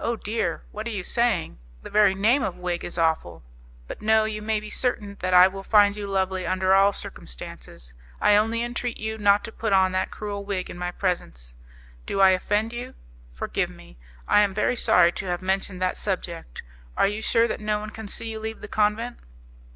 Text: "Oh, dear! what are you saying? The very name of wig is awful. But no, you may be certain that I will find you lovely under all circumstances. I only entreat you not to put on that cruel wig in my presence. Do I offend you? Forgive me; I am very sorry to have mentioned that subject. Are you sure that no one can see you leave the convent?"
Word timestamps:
"Oh, 0.00 0.16
dear! 0.16 0.64
what 0.72 0.88
are 0.88 0.90
you 0.90 1.04
saying? 1.04 1.56
The 1.84 1.90
very 1.90 2.12
name 2.12 2.42
of 2.42 2.56
wig 2.56 2.84
is 2.84 2.98
awful. 2.98 3.44
But 3.86 4.02
no, 4.02 4.24
you 4.24 4.42
may 4.42 4.58
be 4.58 4.68
certain 4.68 5.16
that 5.20 5.32
I 5.32 5.46
will 5.46 5.62
find 5.62 5.94
you 5.96 6.08
lovely 6.08 6.44
under 6.44 6.74
all 6.74 6.92
circumstances. 6.92 7.94
I 8.20 8.34
only 8.34 8.64
entreat 8.64 8.98
you 8.98 9.16
not 9.16 9.44
to 9.44 9.52
put 9.52 9.72
on 9.72 9.92
that 9.92 10.10
cruel 10.10 10.44
wig 10.44 10.70
in 10.70 10.76
my 10.76 10.90
presence. 10.90 11.54
Do 12.04 12.20
I 12.20 12.30
offend 12.30 12.72
you? 12.72 12.94
Forgive 13.32 13.70
me; 13.70 13.96
I 14.26 14.40
am 14.40 14.52
very 14.52 14.74
sorry 14.74 15.12
to 15.12 15.26
have 15.26 15.40
mentioned 15.40 15.80
that 15.80 15.96
subject. 15.96 16.64
Are 16.96 17.06
you 17.06 17.22
sure 17.22 17.46
that 17.46 17.60
no 17.60 17.78
one 17.78 17.90
can 17.90 18.08
see 18.08 18.28
you 18.28 18.40
leave 18.40 18.62
the 18.62 18.66
convent?" 18.66 19.18